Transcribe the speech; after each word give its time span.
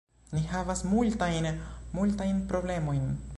Ni 0.35 0.39
havas 0.53 0.81
multajn, 0.93 1.49
multajn 1.99 2.41
problemojn. 2.55 3.07